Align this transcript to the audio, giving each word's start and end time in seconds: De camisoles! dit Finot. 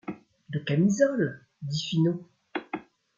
De 0.49 0.57
camisoles! 0.57 1.37
dit 1.61 1.79
Finot. 1.87 2.27